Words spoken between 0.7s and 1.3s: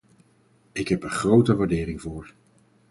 Ik heb er